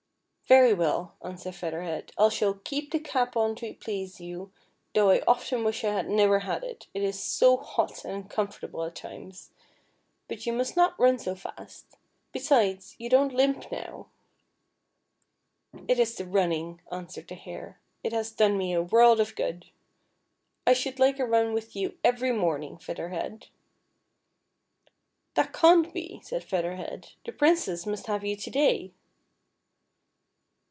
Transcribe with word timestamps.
"''Very 0.51 0.73
well," 0.73 1.15
answered 1.23 1.55
Feather 1.55 1.81
Head, 1.83 2.11
"I 2.17 2.27
shall 2.27 2.55
keep 2.65 2.91
the 2.91 2.99
cap 2.99 3.37
on 3.37 3.55
to 3.55 3.73
please 3.73 4.19
you, 4.19 4.51
though 4.93 5.09
I 5.11 5.21
often 5.25 5.63
wish 5.63 5.85
I 5.85 5.93
had 5.93 6.09
never 6.09 6.39
had 6.39 6.61
it, 6.65 6.87
it 6.93 7.03
is 7.03 7.17
so 7.17 7.55
hot 7.55 8.03
and 8.03 8.13
uncomfortable 8.25 8.83
at 8.83 8.93
times; 8.93 9.51
but} 10.27 10.45
ou 10.47 10.51
must 10.51 10.75
not 10.75 10.99
run 10.99 11.17
so 11.19 11.35
fast, 11.35 11.85
besides, 12.33 12.97
you 12.99 13.07
don't 13.07 13.33
limp 13.33 13.71
now."" 13.71 14.07
It 15.87 15.97
is 15.99 16.15
the 16.15 16.25
running," 16.25 16.81
answered 16.91 17.29
the 17.29 17.35
Hare;" 17.35 17.79
it 18.03 18.11
has 18.11 18.31
done 18.33 18.57
me 18.57 18.73
a 18.73 18.81
world 18.83 19.21
of 19.21 19.37
good. 19.37 19.67
I 20.67 20.73
should 20.73 20.99
like 20.99 21.17
a 21.17 21.25
run 21.25 21.53
with 21.53 21.77
you 21.77 21.97
every 22.03 22.33
morning, 22.33 22.77
Feather 22.77 23.07
Head." 23.07 23.47
"That 25.35 25.53
can't 25.53 25.93
be," 25.93 26.19
said 26.25 26.43
Feather 26.43 26.75
Head; 26.75 27.13
"the 27.23 27.31
Princess 27.31 27.85
nmst 27.85 28.07
have 28.07 28.25
you 28.25 28.35
to 28.35 28.49
day." 28.49 28.91